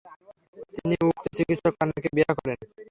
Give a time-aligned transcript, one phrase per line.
[0.73, 2.59] তিনি উক্ত চিকিৎসক কন্যাকে বিবাহ করেন।